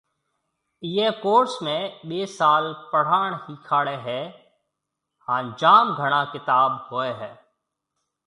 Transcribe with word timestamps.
ايئي 0.85 1.07
ڪورس 1.23 1.57
۾ 1.67 1.73
ٻي 2.07 2.21
سال 2.37 2.65
پڙهاڻ 2.93 3.29
هِيکاڙي 3.43 3.95
هيَ 4.05 4.21
هانَ 5.27 5.45
جام 5.59 5.85
گھڻا 5.99 6.21
ڪتاب 6.33 6.71
هوئي 6.89 7.11
هيَ 7.21 7.31